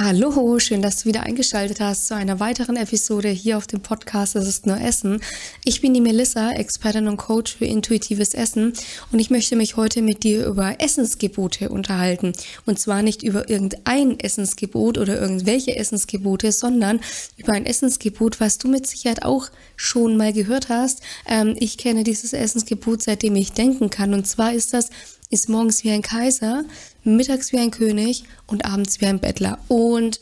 [0.00, 4.36] Hallo, schön, dass du wieder eingeschaltet hast zu einer weiteren Episode hier auf dem Podcast
[4.36, 5.20] Es ist nur Essen.
[5.64, 8.74] Ich bin die Melissa, Expertin und Coach für intuitives Essen
[9.10, 12.32] und ich möchte mich heute mit dir über Essensgebote unterhalten.
[12.64, 17.00] Und zwar nicht über irgendein Essensgebot oder irgendwelche Essensgebote, sondern
[17.36, 21.00] über ein Essensgebot, was du mit Sicherheit auch schon mal gehört hast.
[21.26, 24.14] Ähm, ich kenne dieses Essensgebot, seitdem ich denken kann.
[24.14, 24.90] Und zwar ist das
[25.30, 26.64] ist morgens wie ein Kaiser,
[27.04, 29.58] mittags wie ein König und abends wie ein Bettler.
[29.68, 30.20] Und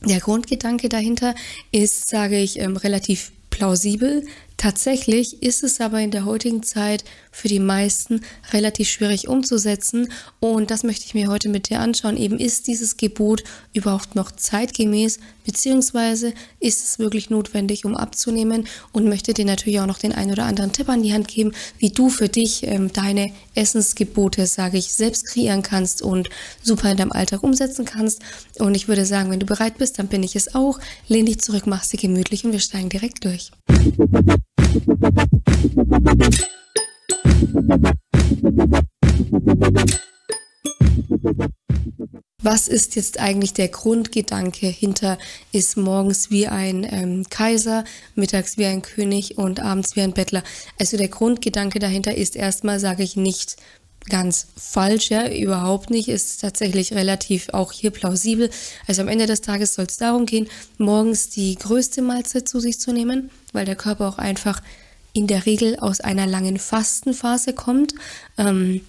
[0.00, 1.34] der Grundgedanke dahinter
[1.70, 4.24] ist, sage ich, ähm, relativ plausibel.
[4.56, 8.20] Tatsächlich ist es aber in der heutigen Zeit für die meisten
[8.52, 10.12] relativ schwierig umzusetzen.
[10.38, 12.16] Und das möchte ich mir heute mit dir anschauen.
[12.16, 13.42] Eben ist dieses Gebot
[13.72, 18.68] überhaupt noch zeitgemäß, beziehungsweise ist es wirklich notwendig, um abzunehmen?
[18.92, 21.52] Und möchte dir natürlich auch noch den einen oder anderen Tipp an die Hand geben,
[21.78, 26.28] wie du für dich ähm, deine Essensgebote, sage ich, selbst kreieren kannst und
[26.62, 28.20] super in deinem Alltag umsetzen kannst.
[28.58, 30.78] Und ich würde sagen, wenn du bereit bist, dann bin ich es auch.
[31.08, 33.50] Lehn dich zurück, mach sie gemütlich und wir steigen direkt durch.
[42.42, 45.16] Was ist jetzt eigentlich der Grundgedanke hinter
[45.52, 47.84] ist morgens wie ein ähm, Kaiser,
[48.16, 50.42] mittags wie ein König und abends wie ein Bettler?
[50.78, 53.56] Also der Grundgedanke dahinter ist erstmal, sage ich nicht
[54.08, 58.50] ganz falsch, ja, überhaupt nicht, ist tatsächlich relativ auch hier plausibel.
[58.86, 62.80] Also am Ende des Tages soll es darum gehen, morgens die größte Mahlzeit zu sich
[62.80, 64.62] zu nehmen, weil der Körper auch einfach
[65.12, 67.94] in der Regel aus einer langen Fastenphase kommt.
[68.38, 68.80] Ähm,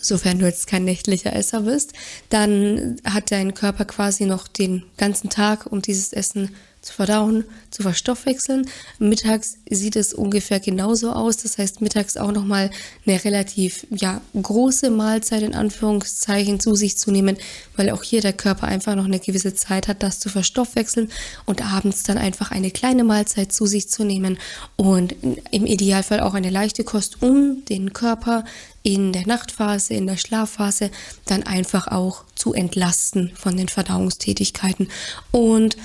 [0.00, 1.92] sofern du jetzt kein nächtlicher Esser bist,
[2.28, 6.54] dann hat dein Körper quasi noch den ganzen Tag, um dieses Essen
[6.86, 8.68] zu verdauen, zu verstoffwechseln.
[8.98, 11.36] Mittags sieht es ungefähr genauso aus.
[11.38, 12.70] Das heißt, mittags auch nochmal
[13.04, 17.36] eine relativ ja, große Mahlzeit in Anführungszeichen zu sich zu nehmen,
[17.76, 21.10] weil auch hier der Körper einfach noch eine gewisse Zeit hat, das zu verstoffwechseln
[21.44, 24.38] und abends dann einfach eine kleine Mahlzeit zu sich zu nehmen
[24.76, 25.16] und
[25.50, 28.44] im Idealfall auch eine leichte Kost, um den Körper
[28.86, 30.92] in der Nachtphase, in der Schlafphase
[31.24, 34.88] dann einfach auch zu entlasten von den Verdauungstätigkeiten.
[35.32, 35.76] Und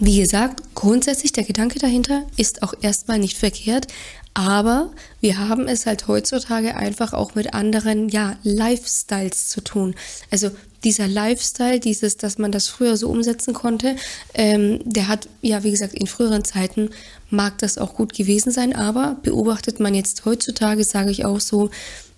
[0.00, 3.86] wie gesagt, grundsätzlich der Gedanke dahinter ist auch erstmal nicht verkehrt,
[4.34, 9.94] aber wir haben es halt heutzutage einfach auch mit anderen, ja, Lifestyles zu tun.
[10.30, 10.50] Also
[10.84, 13.96] dieser Lifestyle, dieses, dass man das früher so umsetzen konnte,
[14.34, 16.90] ähm, der hat, ja, wie gesagt, in früheren Zeiten
[17.30, 21.70] mag das auch gut gewesen sein, aber beobachtet man jetzt heutzutage, sage ich auch so,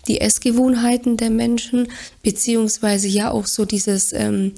[0.09, 1.89] die Essgewohnheiten der Menschen,
[2.23, 4.55] beziehungsweise ja auch so dieses, ähm,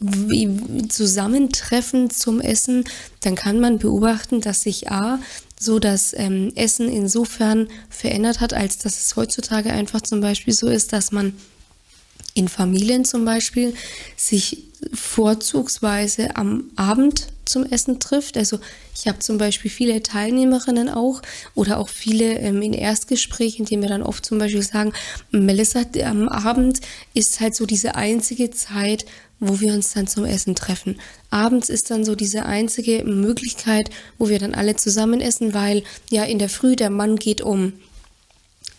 [0.00, 2.84] wie Zusammentreffen zum Essen,
[3.20, 5.18] dann kann man beobachten, dass sich A,
[5.58, 10.68] so das ähm, Essen insofern verändert hat, als dass es heutzutage einfach zum Beispiel so
[10.68, 11.34] ist, dass man
[12.32, 13.74] in Familien zum Beispiel
[14.16, 18.38] sich vorzugsweise am Abend zum Essen trifft.
[18.38, 18.58] Also
[18.94, 21.20] ich habe zum Beispiel viele Teilnehmerinnen auch
[21.54, 24.92] oder auch viele ähm, in Erstgesprächen, die mir dann oft zum Beispiel sagen,
[25.30, 26.80] Melissa, am Abend
[27.12, 29.04] ist halt so diese einzige Zeit,
[29.40, 31.00] wo wir uns dann zum Essen treffen.
[31.30, 36.24] Abends ist dann so diese einzige Möglichkeit, wo wir dann alle zusammen essen, weil ja
[36.24, 37.72] in der Früh der Mann geht um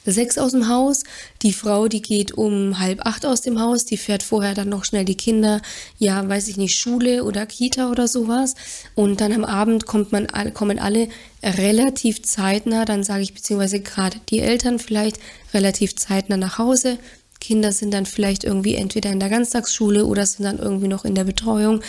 [0.06, 1.04] sechs aus dem Haus.
[1.42, 4.86] Die Frau, die geht um halb acht aus dem Haus, die fährt vorher dann noch
[4.86, 5.62] schnell die Kinder,
[5.98, 8.56] ja, weiß ich nicht, Schule oder Kita oder sowas.
[8.96, 11.08] Und dann am Abend kommt man, kommen alle
[11.44, 15.20] relativ zeitnah, dann sage ich, beziehungsweise gerade die Eltern vielleicht
[15.54, 16.98] relativ zeitnah nach Hause.
[17.42, 21.16] Kinder sind dann vielleicht irgendwie entweder in der Ganztagsschule oder sind dann irgendwie noch in
[21.16, 21.82] der Betreuung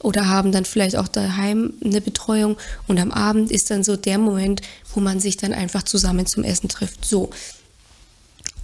[0.00, 2.56] oder haben dann vielleicht auch daheim eine Betreuung
[2.88, 4.62] und am Abend ist dann so der Moment,
[4.94, 7.04] wo man sich dann einfach zusammen zum Essen trifft.
[7.04, 7.30] So.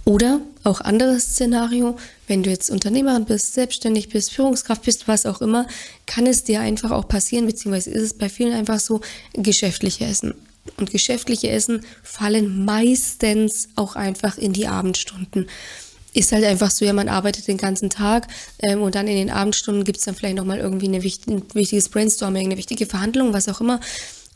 [0.05, 5.39] Oder auch anderes Szenario, wenn du jetzt Unternehmerin bist, selbstständig bist, Führungskraft bist, was auch
[5.41, 5.65] immer,
[6.05, 8.99] kann es dir einfach auch passieren, beziehungsweise ist es bei vielen einfach so,
[9.33, 10.33] geschäftliche Essen.
[10.77, 15.47] Und geschäftliche Essen fallen meistens auch einfach in die Abendstunden
[16.13, 18.27] ist halt einfach so, ja, man arbeitet den ganzen Tag
[18.59, 21.43] ähm, und dann in den Abendstunden gibt es dann vielleicht nochmal irgendwie eine wichtig, ein
[21.53, 23.79] wichtiges Brainstorming, eine wichtige Verhandlung, was auch immer.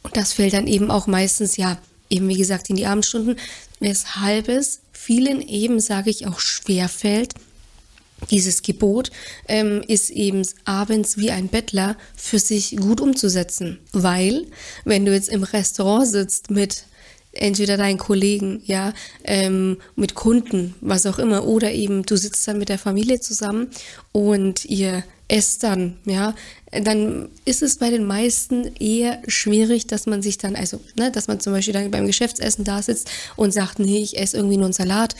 [0.03, 1.77] Und das fällt dann eben auch meistens, ja,
[2.09, 3.37] eben wie gesagt, in die Abendstunden,
[3.79, 7.33] weshalb es vielen eben, sage ich, auch schwer fällt,
[8.31, 9.11] dieses Gebot
[9.47, 13.79] ähm, ist eben abends wie ein Bettler für sich gut umzusetzen.
[13.91, 14.47] Weil,
[14.85, 16.85] wenn du jetzt im Restaurant sitzt mit
[17.37, 18.93] entweder deinen Kollegen, ja,
[19.23, 23.67] ähm, mit Kunden, was auch immer, oder eben du sitzt dann mit der Familie zusammen
[24.11, 26.35] und ihr esst dann, ja,
[26.71, 31.27] dann ist es bei den meisten eher schwierig, dass man sich dann, also, ne, dass
[31.27, 34.65] man zum Beispiel dann beim Geschäftsessen da sitzt und sagt, nee, ich esse irgendwie nur
[34.65, 35.15] einen Salat.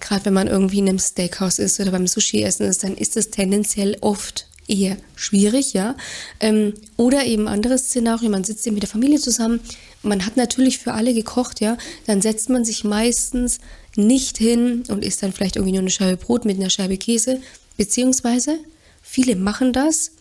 [0.00, 3.30] Gerade wenn man irgendwie in einem Steakhouse ist oder beim Sushi-Essen ist, dann ist es
[3.30, 5.96] tendenziell oft eher schwierig, ja.
[6.38, 9.60] Ähm, oder eben anderes Szenario, man sitzt eben mit der Familie zusammen,
[10.02, 11.76] man hat natürlich für alle gekocht, ja,
[12.06, 13.58] dann setzt man sich meistens
[13.96, 17.40] nicht hin und isst dann vielleicht irgendwie nur eine Scheibe Brot mit einer Scheibe Käse,
[17.76, 18.58] beziehungsweise
[19.02, 20.12] viele machen das,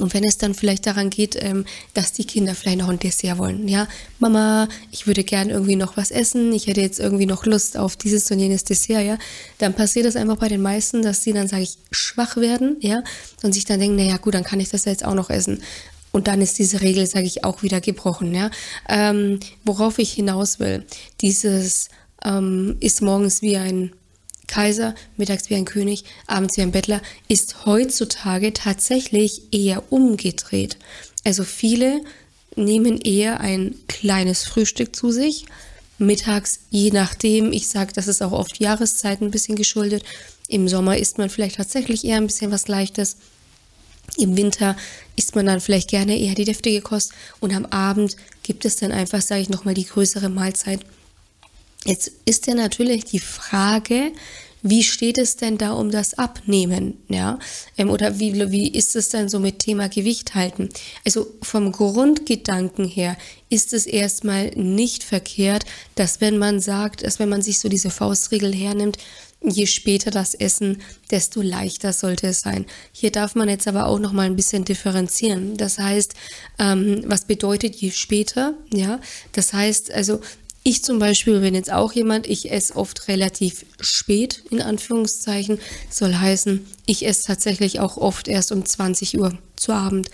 [0.00, 3.38] und wenn es dann vielleicht daran geht, ähm, dass die Kinder vielleicht noch ein Dessert
[3.38, 3.86] wollen, ja,
[4.18, 7.96] Mama, ich würde gern irgendwie noch was essen, ich hätte jetzt irgendwie noch Lust auf
[7.96, 9.18] dieses und jenes Dessert, ja,
[9.58, 13.04] dann passiert es einfach bei den meisten, dass sie dann, sage ich, schwach werden, ja,
[13.42, 15.62] und sich dann denken, naja, gut, dann kann ich das jetzt auch noch essen.
[16.14, 18.48] Und dann ist diese Regel, sage ich, auch wieder gebrochen, ja.
[18.88, 20.86] Ähm, worauf ich hinaus will,
[21.20, 21.88] dieses
[22.24, 23.90] ähm, ist morgens wie ein
[24.46, 30.78] Kaiser, mittags wie ein König, abends wie ein Bettler, ist heutzutage tatsächlich eher umgedreht.
[31.24, 32.00] Also viele
[32.54, 35.46] nehmen eher ein kleines Frühstück zu sich,
[35.98, 40.04] mittags, je nachdem, ich sage, das ist auch oft Jahreszeiten ein bisschen geschuldet.
[40.46, 43.16] Im Sommer isst man vielleicht tatsächlich eher ein bisschen was Leichtes.
[44.16, 44.76] Im Winter
[45.16, 48.92] isst man dann vielleicht gerne eher die deftige Kost und am Abend gibt es dann
[48.92, 50.80] einfach, sage ich nochmal, die größere Mahlzeit
[51.84, 54.12] Jetzt ist ja natürlich die Frage,
[54.62, 57.38] wie steht es denn da um das Abnehmen, ja?
[57.76, 60.70] Ähm, oder wie, wie ist es denn so mit Thema Gewicht halten?
[61.04, 63.18] Also vom Grundgedanken her
[63.50, 65.66] ist es erstmal nicht verkehrt,
[65.96, 68.96] dass wenn man sagt, dass wenn man sich so diese Faustregel hernimmt,
[69.44, 72.66] je später das Essen, desto leichter sollte es sein.
[72.92, 75.56] Hier darf man jetzt aber auch noch mal ein bisschen differenzieren.
[75.56, 76.14] Das heißt,
[76.58, 78.54] ähm, was bedeutet je später?
[78.72, 79.00] Ja,
[79.32, 80.20] das heißt also
[80.66, 85.58] ich zum Beispiel bin jetzt auch jemand, ich esse oft relativ spät, in Anführungszeichen.
[85.90, 90.10] Soll heißen, ich esse tatsächlich auch oft erst um 20 Uhr zu Abend.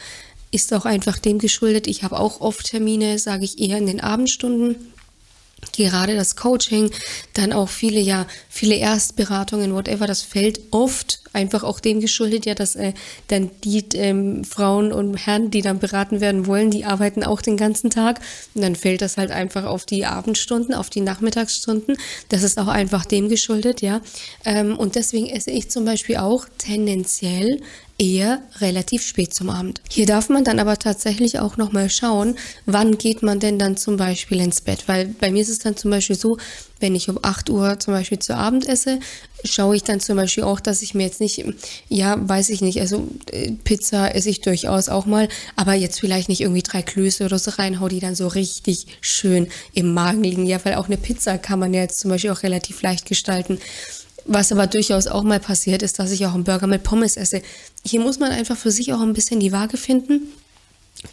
[0.50, 1.86] Ist auch einfach dem geschuldet.
[1.86, 4.74] Ich habe auch oft Termine, sage ich eher in den Abendstunden
[5.80, 6.90] gerade das Coaching,
[7.34, 12.54] dann auch viele, ja, viele Erstberatungen, whatever, das fällt oft einfach auch dem geschuldet, ja,
[12.54, 12.92] dass äh,
[13.28, 17.56] dann die ähm, Frauen und Herren, die dann beraten werden wollen, die arbeiten auch den
[17.56, 18.20] ganzen Tag
[18.54, 21.96] und dann fällt das halt einfach auf die Abendstunden, auf die Nachmittagsstunden.
[22.28, 24.00] Das ist auch einfach dem geschuldet, ja.
[24.44, 27.60] Ähm, und deswegen esse ich zum Beispiel auch tendenziell
[28.00, 29.82] eher relativ spät zum Abend.
[29.90, 33.98] Hier darf man dann aber tatsächlich auch nochmal schauen, wann geht man denn dann zum
[33.98, 36.38] Beispiel ins Bett, weil bei mir ist es dann zum Beispiel so,
[36.80, 38.98] wenn ich um 8 Uhr zum Beispiel zu Abend esse,
[39.44, 41.44] schaue ich dann zum Beispiel auch, dass ich mir jetzt nicht,
[41.88, 46.28] ja, weiß ich nicht, also äh, Pizza esse ich durchaus auch mal, aber jetzt vielleicht
[46.28, 50.46] nicht irgendwie drei Klöße oder so reinhau, die dann so richtig schön im Magen liegen.
[50.46, 53.58] Ja, weil auch eine Pizza kann man ja jetzt zum Beispiel auch relativ leicht gestalten.
[54.26, 57.42] Was aber durchaus auch mal passiert, ist, dass ich auch einen Burger mit Pommes esse.
[57.84, 60.28] Hier muss man einfach für sich auch ein bisschen die Waage finden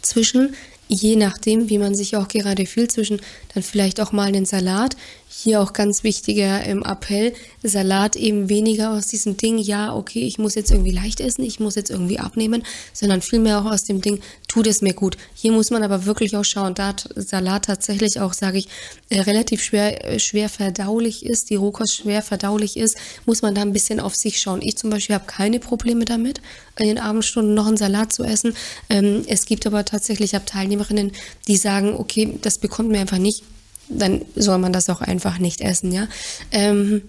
[0.02, 0.54] zwischen,
[0.88, 3.20] je nachdem, wie man sich auch gerade fühlt, zwischen
[3.54, 4.96] dann vielleicht auch mal einen Salat,
[5.28, 10.38] hier auch ganz wichtiger im Appell, Salat eben weniger aus diesem Ding, ja, okay, ich
[10.38, 14.00] muss jetzt irgendwie leicht essen, ich muss jetzt irgendwie abnehmen, sondern vielmehr auch aus dem
[14.00, 15.16] Ding, tut es mir gut.
[15.34, 18.68] Hier muss man aber wirklich auch schauen, da Salat tatsächlich auch, sage ich,
[19.10, 22.96] äh, relativ schwer, äh, schwer verdaulich ist, die Rohkost schwer verdaulich ist,
[23.26, 24.62] muss man da ein bisschen auf sich schauen.
[24.62, 26.40] Ich zum Beispiel habe keine Probleme damit,
[26.78, 28.54] in den Abendstunden noch einen Salat zu essen.
[28.88, 31.12] Ähm, es gibt aber tatsächlich, ich habe Teilnehmerinnen,
[31.46, 33.44] die sagen, okay, das bekommt mir einfach nicht
[33.88, 36.08] dann soll man das auch einfach nicht essen, ja.
[36.52, 37.02] Ähm,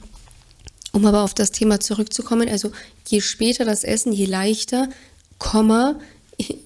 [0.91, 2.71] um aber auf das Thema zurückzukommen, also
[3.07, 4.89] je später das Essen, je leichter,
[5.37, 5.95] Komma,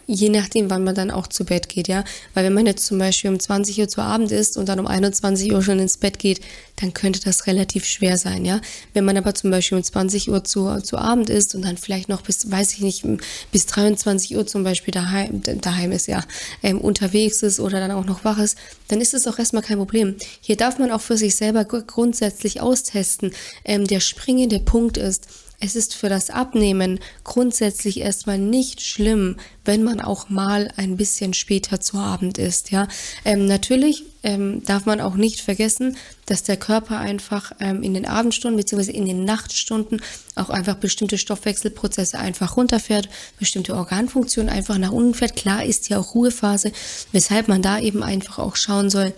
[0.08, 2.04] je nachdem, wann man dann auch zu Bett geht, ja.
[2.34, 4.88] Weil wenn man jetzt zum Beispiel um 20 Uhr zu Abend ist und dann um
[4.88, 6.42] 21 Uhr schon ins Bett geht,
[6.78, 8.62] dann könnte das relativ schwer sein, ja.
[8.94, 12.10] Wenn man aber zum Beispiel um 20 Uhr zu, zu Abend ist und dann vielleicht
[12.10, 13.06] noch bis, weiß ich nicht,
[13.52, 16.24] bis 23 Uhr zum Beispiel daheim, daheim ist, ja,
[16.62, 19.78] ähm, unterwegs ist oder dann auch noch wach ist, dann ist es auch erstmal kein
[19.78, 20.16] Problem.
[20.42, 23.32] Hier darf man auch für sich selber grundsätzlich austesten.
[23.66, 25.28] Ähm, der springende Punkt ist,
[25.64, 31.34] es ist für das Abnehmen grundsätzlich erstmal nicht schlimm, wenn man auch mal ein bisschen
[31.34, 32.72] später zu Abend isst.
[32.72, 32.90] Ja,
[33.24, 38.06] ähm, natürlich ähm, darf man auch nicht vergessen, dass der Körper einfach ähm, in den
[38.06, 38.92] Abendstunden bzw.
[38.92, 40.02] in den Nachtstunden
[40.36, 43.08] auch einfach bestimmte Stoffwechselprozesse einfach runterfährt,
[43.40, 45.38] bestimmte Organfunktionen einfach nach unten fährt.
[45.38, 46.74] Klar ist ja auch Ruhephase,
[47.14, 49.14] weshalb man da eben einfach auch schauen soll,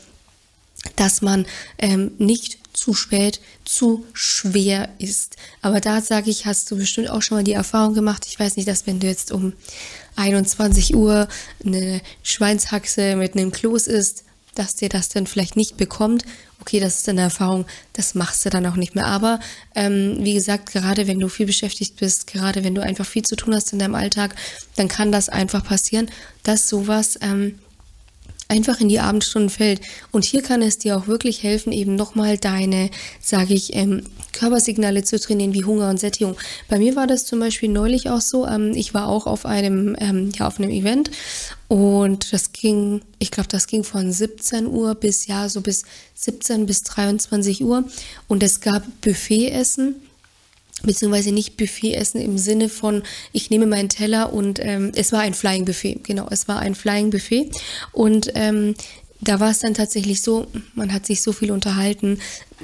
[0.95, 1.45] dass man
[1.77, 5.37] ähm, nicht zu spät, zu schwer ist.
[5.61, 8.25] Aber da sage ich, hast du bestimmt auch schon mal die Erfahrung gemacht.
[8.27, 9.53] Ich weiß nicht, dass wenn du jetzt um
[10.15, 11.27] 21 Uhr
[11.65, 14.23] eine Schweinshaxe mit einem Kloß isst,
[14.55, 16.23] dass dir das dann vielleicht nicht bekommt.
[16.61, 19.05] Okay, das ist eine Erfahrung, das machst du dann auch nicht mehr.
[19.05, 19.39] Aber
[19.75, 23.35] ähm, wie gesagt, gerade wenn du viel beschäftigt bist, gerade wenn du einfach viel zu
[23.35, 24.35] tun hast in deinem Alltag,
[24.75, 26.09] dann kann das einfach passieren,
[26.43, 27.59] dass sowas ähm,
[28.47, 29.81] einfach in die Abendstunden fällt.
[30.11, 35.03] Und hier kann es dir auch wirklich helfen, eben nochmal deine, sage ich, ähm, Körpersignale
[35.03, 36.35] zu trainieren, wie Hunger und Sättigung.
[36.67, 38.45] Bei mir war das zum Beispiel neulich auch so.
[38.45, 41.09] Ähm, ich war auch auf einem, ähm, ja, auf einem Event
[41.67, 45.83] und das ging, ich glaube, das ging von 17 Uhr bis, ja, so bis
[46.13, 47.85] 17 bis 23 Uhr.
[48.27, 49.95] Und es gab Buffetessen
[50.85, 55.21] beziehungsweise nicht Buffet essen im Sinne von, ich nehme meinen Teller und ähm, es war
[55.21, 57.51] ein Flying Buffet, genau, es war ein Flying Buffet.
[57.91, 58.75] Und ähm,
[59.21, 62.19] da war es dann tatsächlich so, man hat sich so viel unterhalten,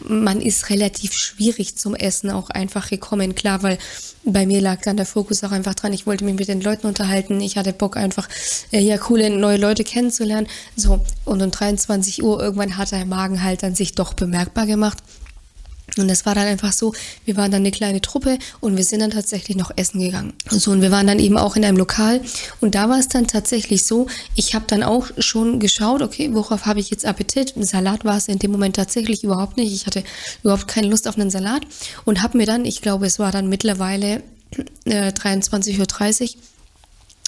[0.07, 3.77] man ist relativ schwierig zum Essen auch einfach gekommen, klar, weil
[4.23, 6.87] bei mir lag dann der Fokus auch einfach dran, ich wollte mich mit den Leuten
[6.87, 8.27] unterhalten, ich hatte Bock einfach,
[8.71, 13.43] äh, ja, coole neue Leute kennenzulernen, so, und um 23 Uhr irgendwann hat der Magen
[13.43, 14.99] halt dann sich doch bemerkbar gemacht
[15.97, 16.93] und es war dann einfach so,
[17.25, 20.33] wir waren dann eine kleine Truppe und wir sind dann tatsächlich noch essen gegangen.
[20.49, 22.21] So, und wir waren dann eben auch in einem Lokal
[22.59, 26.65] und da war es dann tatsächlich so, ich habe dann auch schon geschaut, okay, worauf
[26.65, 27.55] habe ich jetzt Appetit?
[27.55, 29.73] Ein Salat war es in dem Moment tatsächlich überhaupt nicht.
[29.73, 30.03] Ich hatte
[30.43, 31.63] überhaupt keine Lust auf einen Salat
[32.05, 34.23] und habe mir dann, ich glaube, es war dann mittlerweile
[34.85, 36.41] äh, 23.30 Uhr,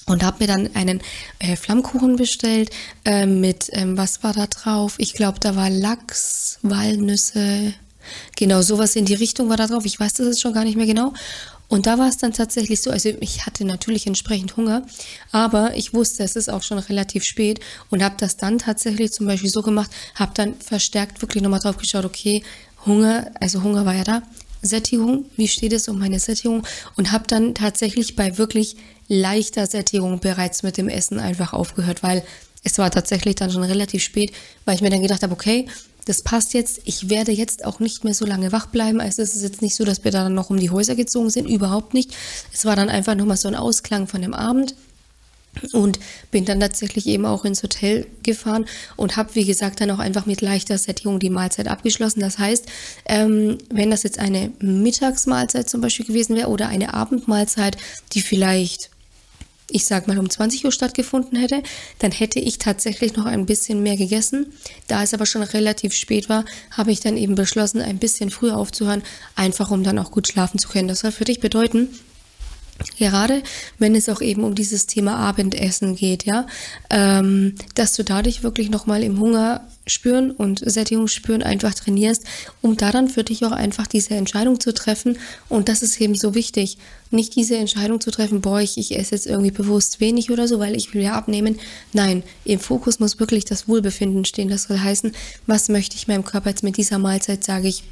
[0.06, 1.02] und habe mir dann einen
[1.40, 2.70] äh, Flammkuchen bestellt
[3.06, 4.96] äh, mit, ähm, was war da drauf?
[4.98, 7.74] Ich glaube, da war Lachs, Walnüsse,
[8.36, 9.86] Genau, sowas in die Richtung war da drauf.
[9.86, 11.14] Ich weiß das jetzt schon gar nicht mehr genau.
[11.70, 14.86] Und da war es dann tatsächlich so, also ich hatte natürlich entsprechend Hunger,
[15.32, 19.26] aber ich wusste, es ist auch schon relativ spät und habe das dann tatsächlich zum
[19.26, 22.44] Beispiel so gemacht, habe dann verstärkt wirklich nochmal drauf geschaut, okay,
[22.86, 24.22] Hunger, also Hunger war ja da,
[24.62, 28.76] Sättigung, wie steht es um meine Sättigung und habe dann tatsächlich bei wirklich
[29.08, 32.24] leichter Sättigung bereits mit dem Essen einfach aufgehört, weil
[32.64, 34.32] es war tatsächlich dann schon relativ spät,
[34.66, 35.68] weil ich mir dann gedacht habe, okay,
[36.06, 36.82] das passt jetzt.
[36.86, 39.00] Ich werde jetzt auch nicht mehr so lange wach bleiben.
[39.00, 41.30] Also es ist jetzt nicht so, dass wir da dann noch um die Häuser gezogen
[41.30, 41.48] sind.
[41.48, 42.16] Überhaupt nicht.
[42.54, 44.76] Es war dann einfach nochmal so ein Ausklang von dem Abend.
[45.72, 46.00] Und
[46.32, 50.26] bin dann tatsächlich eben auch ins Hotel gefahren und habe, wie gesagt, dann auch einfach
[50.26, 52.22] mit leichter Sättigung die Mahlzeit abgeschlossen.
[52.22, 52.66] Das heißt,
[53.06, 57.78] ähm, wenn das jetzt eine Mittagsmahlzeit zum Beispiel gewesen wäre oder eine Abendmahlzeit,
[58.14, 58.90] die vielleicht
[59.74, 61.64] ich sag mal um 20 Uhr stattgefunden hätte,
[62.00, 64.54] dann hätte ich tatsächlich noch ein bisschen mehr gegessen.
[64.88, 68.58] Da es aber schon relativ spät war, habe ich dann eben beschlossen, ein bisschen früher
[68.58, 69.04] aufzuhören,
[69.36, 70.88] einfach um dann auch gut schlafen zu können.
[70.88, 71.90] Das soll für dich bedeuten,
[72.98, 73.44] Gerade
[73.78, 76.48] wenn es auch eben um dieses Thema Abendessen geht, ja,
[76.90, 82.24] ähm, dass du dadurch wirklich nochmal im Hunger spüren und Sättigung spüren einfach trainierst,
[82.62, 85.18] um da dann für dich auch einfach diese Entscheidung zu treffen.
[85.50, 86.78] Und das ist eben so wichtig,
[87.12, 90.60] nicht diese Entscheidung zu treffen, boah, ich, ich esse jetzt irgendwie bewusst wenig oder so,
[90.60, 91.60] weil ich will ja abnehmen.
[91.92, 94.50] Nein, im Fokus muss wirklich das Wohlbefinden stehen.
[94.50, 95.12] Das soll heißen,
[95.48, 97.84] was möchte ich meinem Körper jetzt mit dieser Mahlzeit, sage ich,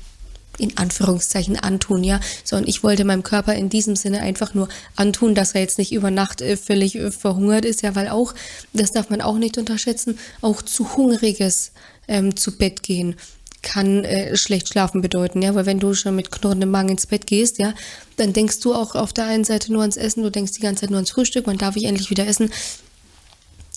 [0.62, 5.36] in Anführungszeichen antun, ja, sondern ich wollte meinem Körper in diesem Sinne einfach nur antun,
[5.36, 8.34] dass er jetzt nicht über Nacht äh, völlig äh, verhungert ist, ja, weil auch,
[8.74, 11.72] das darf man auch nicht unterschätzen, auch zu hungriges
[12.08, 13.16] ähm, zu Bett gehen
[13.64, 17.28] kann äh, schlecht schlafen bedeuten, ja, weil wenn du schon mit knurrendem Magen ins Bett
[17.28, 17.74] gehst, ja,
[18.18, 20.82] dann denkst du auch auf der einen Seite nur ans Essen, du denkst die ganze
[20.82, 22.50] Zeit nur ans Frühstück, wann darf ich endlich wieder essen?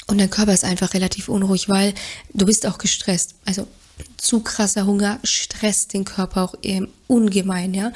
[0.07, 1.95] Und dein Körper ist einfach relativ unruhig, weil
[2.33, 3.35] du bist auch gestresst.
[3.45, 3.67] Also
[4.17, 7.93] zu krasser Hunger stresst den Körper auch eben ungemein, ja.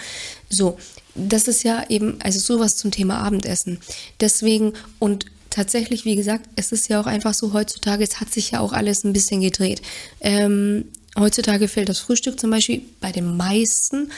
[0.48, 0.78] So,
[1.14, 3.78] das ist ja eben, also sowas zum Thema Abendessen.
[4.20, 8.52] Deswegen und tatsächlich, wie gesagt, es ist ja auch einfach so heutzutage, es hat sich
[8.52, 9.82] ja auch alles ein bisschen gedreht.
[10.20, 10.84] Ähm,
[11.18, 14.12] heutzutage fällt das Frühstück zum Beispiel bei den meisten.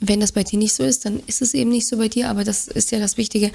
[0.00, 2.28] Wenn das bei dir nicht so ist, dann ist es eben nicht so bei dir,
[2.28, 3.52] aber das ist ja das Wichtige.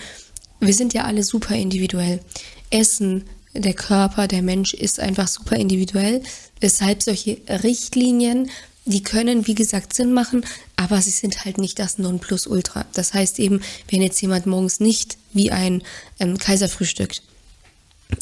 [0.59, 2.21] Wir sind ja alle super individuell.
[2.69, 3.25] Essen,
[3.59, 6.21] der Körper, der Mensch ist einfach super individuell.
[6.59, 8.49] Weshalb solche Richtlinien,
[8.85, 10.45] die können, wie gesagt, Sinn machen,
[10.75, 12.85] aber sie sind halt nicht das Nonplusultra.
[12.93, 15.83] Das heißt eben, wenn jetzt jemand morgens nicht wie ein
[16.19, 17.21] ähm, Kaiser frühstückt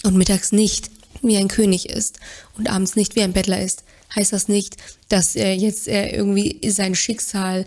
[0.04, 0.90] und mittags nicht
[1.22, 2.20] wie ein König ist
[2.58, 3.84] und abends nicht wie ein Bettler ist,
[4.16, 4.78] heißt das nicht,
[5.10, 7.66] dass er jetzt äh, irgendwie sein Schicksal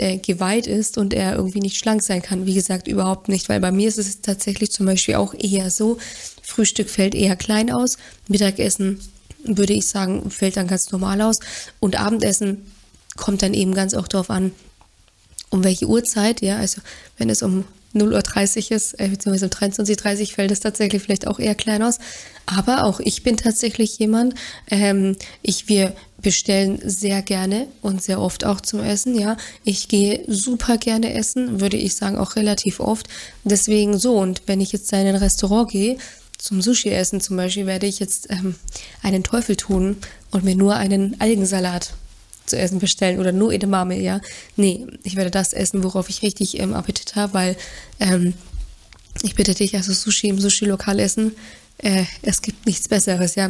[0.00, 2.46] äh, geweiht ist und er irgendwie nicht schlank sein kann.
[2.46, 5.98] Wie gesagt, überhaupt nicht, weil bei mir ist es tatsächlich zum Beispiel auch eher so,
[6.42, 9.00] Frühstück fällt eher klein aus, Mittagessen
[9.44, 11.40] würde ich sagen, fällt dann ganz normal aus
[11.78, 12.66] und Abendessen
[13.16, 14.52] kommt dann eben ganz auch darauf an,
[15.50, 16.80] um welche Uhrzeit, ja, also
[17.16, 21.26] wenn es um 0.30 Uhr ist, äh, beziehungsweise um 23.30 Uhr fällt es tatsächlich vielleicht
[21.26, 21.98] auch eher klein aus.
[22.46, 24.34] Aber auch ich bin tatsächlich jemand,
[24.70, 29.36] ähm, ich, wir bestellen sehr gerne und sehr oft auch zum Essen, ja.
[29.64, 33.08] Ich gehe super gerne essen, würde ich sagen, auch relativ oft.
[33.44, 35.96] Deswegen so, und wenn ich jetzt in ein Restaurant gehe,
[36.38, 38.54] zum Sushi essen zum Beispiel, werde ich jetzt ähm,
[39.02, 39.98] einen Teufel tun
[40.30, 41.92] und mir nur einen Algensalat
[42.50, 44.20] zu essen bestellen oder nur Edamame, ja.
[44.56, 47.56] Nee, ich werde das essen, worauf ich richtig ähm, Appetit habe, weil
[47.98, 48.34] ähm,
[49.22, 51.32] ich bitte dich, also Sushi im Sushi-Lokal essen
[51.82, 53.48] äh, es gibt nichts Besseres, ja,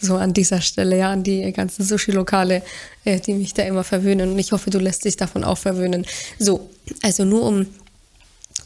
[0.00, 2.62] so an dieser Stelle, ja, an die ganzen Sushi-Lokale,
[3.04, 4.32] äh, die mich da immer verwöhnen.
[4.32, 6.06] Und ich hoffe, du lässt dich davon auch verwöhnen.
[6.38, 6.70] So,
[7.02, 7.66] also nur um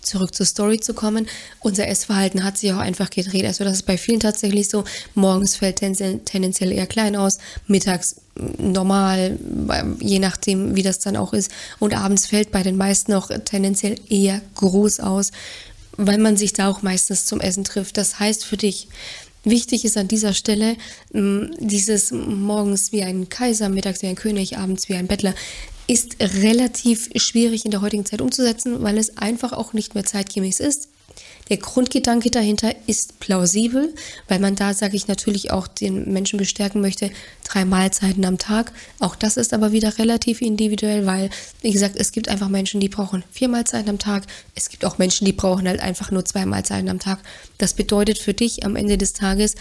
[0.02, 1.28] zurück zur Story zu kommen,
[1.60, 3.46] unser Essverhalten hat sich auch einfach gedreht.
[3.46, 4.84] Also das ist bei vielen tatsächlich so.
[5.14, 8.16] Morgens fällt tendenziell eher klein aus, mittags
[8.58, 9.38] normal,
[10.00, 11.50] je nachdem, wie das dann auch ist.
[11.78, 15.32] Und abends fällt bei den meisten auch tendenziell eher groß aus,
[15.96, 17.96] weil man sich da auch meistens zum Essen trifft.
[17.96, 18.88] Das heißt für dich,
[19.44, 20.76] Wichtig ist an dieser Stelle
[21.12, 25.34] dieses morgens wie ein Kaiser, mittags wie ein König, abends wie ein Bettler
[25.86, 30.60] ist relativ schwierig in der heutigen Zeit umzusetzen, weil es einfach auch nicht mehr zeitgemäß
[30.60, 30.88] ist.
[31.48, 33.94] Der Grundgedanke dahinter ist plausibel,
[34.28, 37.10] weil man da, sage ich natürlich, auch den Menschen bestärken möchte,
[37.44, 38.72] drei Mahlzeiten am Tag.
[39.00, 42.88] Auch das ist aber wieder relativ individuell, weil, wie gesagt, es gibt einfach Menschen, die
[42.88, 44.24] brauchen vier Mahlzeiten am Tag.
[44.54, 47.18] Es gibt auch Menschen, die brauchen halt einfach nur zwei Mahlzeiten am Tag.
[47.58, 49.56] Das bedeutet für dich am Ende des Tages,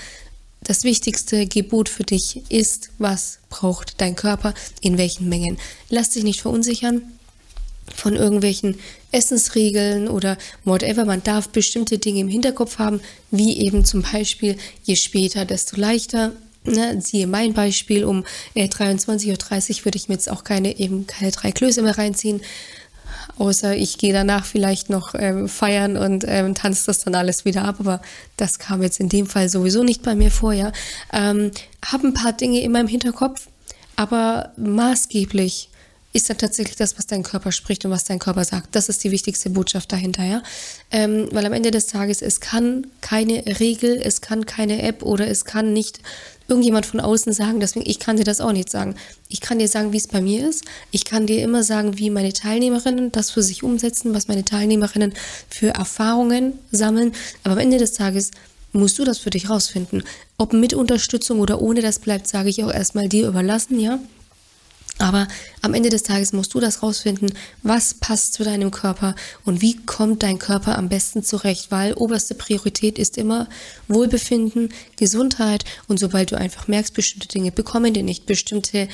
[0.63, 5.57] das wichtigste Gebot für dich ist, was braucht dein Körper, in welchen Mengen.
[5.89, 7.01] Lass dich nicht verunsichern
[7.95, 8.77] von irgendwelchen
[9.11, 11.05] Essensregeln oder whatever.
[11.05, 13.01] Man darf bestimmte Dinge im Hinterkopf haben,
[13.31, 16.33] wie eben zum Beispiel, je später, desto leichter.
[16.63, 21.07] Ne, siehe mein Beispiel, um äh, 23.30 Uhr würde ich mir jetzt auch keine, eben
[21.07, 22.39] keine drei Klöße mehr reinziehen,
[23.37, 27.65] Außer ich gehe danach vielleicht noch ähm, feiern und ähm, tanze das dann alles wieder
[27.65, 27.75] ab.
[27.79, 28.01] Aber
[28.37, 30.71] das kam jetzt in dem Fall sowieso nicht bei mir vor, ja.
[31.11, 31.51] Ähm,
[31.85, 33.47] habe ein paar Dinge in meinem Hinterkopf,
[33.95, 35.69] aber maßgeblich
[36.13, 38.75] ist dann tatsächlich das, was dein Körper spricht und was dein Körper sagt.
[38.75, 40.43] Das ist die wichtigste Botschaft dahinter, ja.
[40.91, 45.27] Ähm, weil am Ende des Tages, es kann keine Regel, es kann keine App oder
[45.27, 46.01] es kann nicht
[46.51, 47.59] irgendjemand von außen sagen.
[47.59, 48.95] Deswegen, ich kann dir das auch nicht sagen.
[49.29, 50.65] Ich kann dir sagen, wie es bei mir ist.
[50.91, 55.13] Ich kann dir immer sagen, wie meine Teilnehmerinnen das für sich umsetzen, was meine Teilnehmerinnen
[55.49, 57.13] für Erfahrungen sammeln.
[57.43, 58.31] Aber am Ende des Tages
[58.73, 60.03] musst du das für dich rausfinden.
[60.37, 63.99] Ob mit Unterstützung oder ohne, das bleibt, sage ich auch erstmal dir überlassen, ja.
[65.01, 65.27] Aber
[65.61, 69.15] am Ende des Tages musst du das rausfinden, was passt zu deinem Körper
[69.45, 73.49] und wie kommt dein Körper am besten zurecht, weil oberste Priorität ist immer
[73.87, 78.87] Wohlbefinden, Gesundheit und sobald du einfach merkst, bestimmte Dinge bekommen dir nicht, bestimmte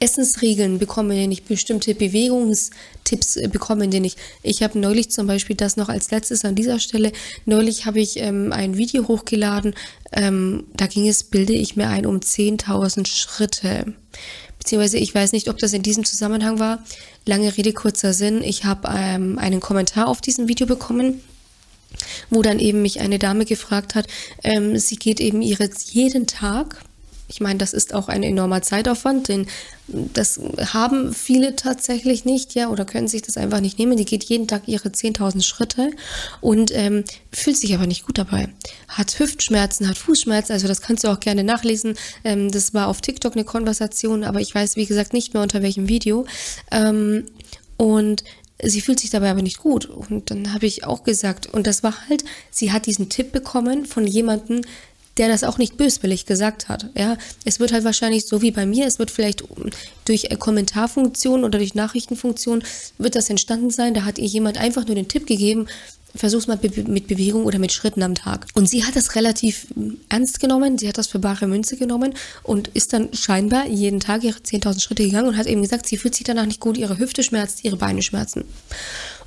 [0.00, 4.18] Essensregeln bekommen dir nicht, bestimmte Bewegungstipps bekommen dir nicht.
[4.42, 7.12] Ich habe neulich zum Beispiel das noch als letztes an dieser Stelle,
[7.46, 9.76] neulich habe ich ähm, ein Video hochgeladen,
[10.10, 13.94] ähm, da ging es, bilde ich mir ein, um 10.000 Schritte
[14.60, 16.84] beziehungsweise ich weiß nicht, ob das in diesem Zusammenhang war.
[17.26, 18.42] Lange Rede, kurzer Sinn.
[18.42, 21.20] Ich habe ähm, einen Kommentar auf diesem Video bekommen,
[22.28, 24.06] wo dann eben mich eine Dame gefragt hat,
[24.44, 26.82] ähm, sie geht eben ihre jeden Tag
[27.30, 29.46] ich meine, das ist auch ein enormer Zeitaufwand, denn
[29.86, 30.40] das
[30.72, 33.96] haben viele tatsächlich nicht, ja, oder können sich das einfach nicht nehmen.
[33.96, 35.90] Die geht jeden Tag ihre 10.000 Schritte
[36.40, 38.48] und ähm, fühlt sich aber nicht gut dabei.
[38.88, 41.94] Hat Hüftschmerzen, hat Fußschmerzen, also das kannst du auch gerne nachlesen.
[42.24, 45.62] Ähm, das war auf TikTok eine Konversation, aber ich weiß, wie gesagt, nicht mehr unter
[45.62, 46.26] welchem Video.
[46.72, 47.26] Ähm,
[47.76, 48.24] und
[48.62, 49.86] sie fühlt sich dabei aber nicht gut.
[49.86, 53.86] Und dann habe ich auch gesagt, und das war halt, sie hat diesen Tipp bekommen
[53.86, 54.62] von jemandem,
[55.20, 56.86] der das auch nicht böswillig gesagt hat.
[56.96, 59.44] Ja, es wird halt wahrscheinlich so wie bei mir, es wird vielleicht
[60.06, 62.64] durch Kommentarfunktion oder durch Nachrichtenfunktion
[62.96, 63.92] wird das entstanden sein.
[63.92, 65.66] Da hat ihr jemand einfach nur den Tipp gegeben,
[66.14, 68.46] versuch's mal mit Bewegung oder mit Schritten am Tag.
[68.54, 69.66] Und sie hat das relativ
[70.08, 74.24] ernst genommen, sie hat das für bare Münze genommen und ist dann scheinbar jeden Tag
[74.24, 76.98] ihre 10.000 Schritte gegangen und hat eben gesagt, sie fühlt sich danach nicht gut, ihre
[76.98, 78.44] Hüfte schmerzt, ihre Beine schmerzen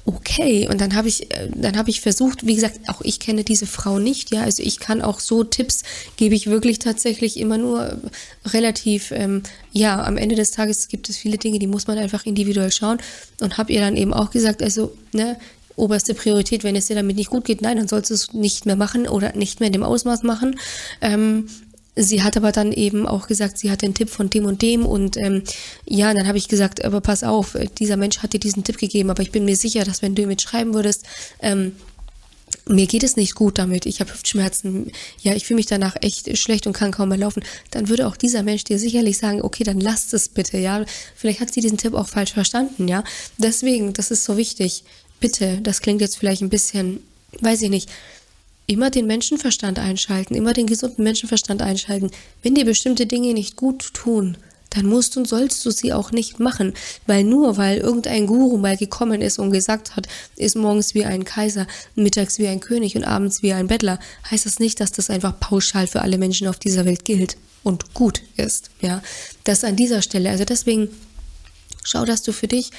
[0.06, 0.68] okay.
[0.68, 3.66] Und dann habe ich, äh, dann habe ich versucht, wie gesagt, auch ich kenne diese
[3.66, 4.44] Frau nicht, ja.
[4.44, 5.84] Also ich kann auch so Tipps
[6.18, 7.98] gebe ich wirklich tatsächlich immer nur
[8.46, 12.26] relativ, ähm, ja, am Ende des Tages gibt es viele Dinge, die muss man einfach
[12.26, 12.98] individuell schauen.
[13.42, 15.38] Und habe ihr dann eben auch gesagt, also, ne,
[15.76, 18.66] oberste Priorität, wenn es dir damit nicht gut geht, nein, dann sollst du es nicht
[18.66, 20.60] mehr machen oder nicht mehr in dem Ausmaß machen.
[21.02, 21.48] Ähm,
[21.96, 24.86] Sie hat aber dann eben auch gesagt, sie hat den Tipp von dem und dem
[24.86, 25.44] und ähm,
[25.86, 29.12] ja, dann habe ich gesagt, aber pass auf, dieser Mensch hat dir diesen Tipp gegeben,
[29.12, 31.06] aber ich bin mir sicher, dass wenn du ihm schreiben würdest,
[31.40, 31.74] ähm,
[32.68, 36.36] mir geht es nicht gut damit, ich habe Hüftschmerzen, ja, ich fühle mich danach echt
[36.38, 39.64] schlecht und kann kaum mehr laufen, dann würde auch dieser Mensch dir sicherlich sagen, okay,
[39.64, 40.86] dann lass es bitte, ja.
[41.16, 43.04] Vielleicht hat sie diesen Tipp auch falsch verstanden, ja.
[43.38, 44.84] Deswegen, das ist so wichtig.
[45.20, 47.02] Bitte, das klingt jetzt vielleicht ein bisschen,
[47.42, 47.90] weiß ich nicht,
[48.68, 52.12] immer den Menschenverstand einschalten, immer den gesunden Menschenverstand einschalten.
[52.42, 54.38] Wenn dir bestimmte Dinge nicht gut tun,
[54.70, 56.74] dann musst und sollst du sie auch nicht machen,
[57.06, 61.26] weil nur weil irgendein Guru mal gekommen ist und gesagt hat, ist morgens wie ein
[61.26, 64.00] Kaiser, mittags wie ein König und abends wie ein Bettler,
[64.32, 67.94] heißt das nicht, dass das einfach pauschal für alle Menschen auf dieser Welt gilt und
[67.94, 69.02] gut ist, ja.
[69.44, 70.90] Das an dieser Stelle, also deswegen
[71.84, 72.72] schau, dass du für dich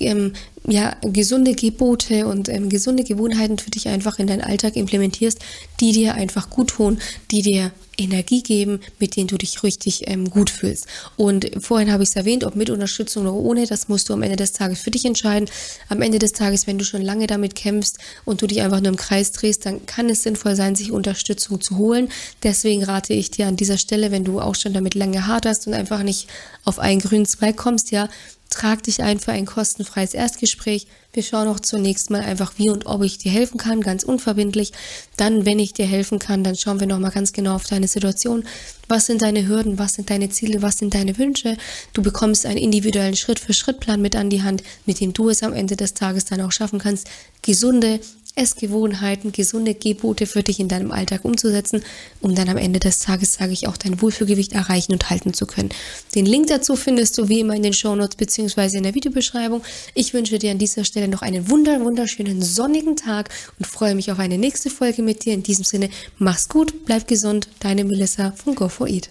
[0.00, 0.32] ähm,
[0.68, 5.38] ja, gesunde Gebote und ähm, gesunde Gewohnheiten für dich einfach in deinen Alltag implementierst,
[5.80, 6.98] die dir einfach gut tun,
[7.30, 10.86] die dir Energie geben, mit denen du dich richtig ähm, gut fühlst.
[11.16, 14.22] Und vorhin habe ich es erwähnt, ob mit Unterstützung oder ohne, das musst du am
[14.22, 15.48] Ende des Tages für dich entscheiden.
[15.88, 18.88] Am Ende des Tages, wenn du schon lange damit kämpfst und du dich einfach nur
[18.88, 22.08] im Kreis drehst, dann kann es sinnvoll sein, sich Unterstützung zu holen.
[22.42, 25.74] Deswegen rate ich dir an dieser Stelle, wenn du auch schon damit lange haderst und
[25.74, 26.28] einfach nicht
[26.64, 28.08] auf einen grünen Zweig kommst, ja,
[28.56, 30.86] trag dich ein für ein kostenfreies Erstgespräch.
[31.12, 34.72] Wir schauen auch zunächst mal einfach, wie und ob ich dir helfen kann, ganz unverbindlich.
[35.16, 38.44] Dann, wenn ich dir helfen kann, dann schauen wir nochmal ganz genau auf deine Situation.
[38.88, 39.78] Was sind deine Hürden?
[39.78, 40.62] Was sind deine Ziele?
[40.62, 41.58] Was sind deine Wünsche?
[41.92, 45.76] Du bekommst einen individuellen Schritt-für-Schritt-Plan mit an die Hand, mit dem du es am Ende
[45.76, 47.08] des Tages dann auch schaffen kannst,
[47.42, 48.00] gesunde,
[48.36, 51.82] Essgewohnheiten, gesunde Gebote für dich in deinem Alltag umzusetzen,
[52.20, 55.46] um dann am Ende des Tages, sage ich, auch dein Wohlfühlgewicht erreichen und halten zu
[55.46, 55.70] können.
[56.14, 58.76] Den Link dazu findest du wie immer in den Shownotes bzw.
[58.76, 59.62] in der Videobeschreibung.
[59.94, 64.12] Ich wünsche dir an dieser Stelle noch einen wunder wunderschönen sonnigen Tag und freue mich
[64.12, 65.34] auf eine nächste Folge mit dir.
[65.34, 69.10] In diesem Sinne, mach's gut, bleib gesund, deine Melissa von Go for Eat.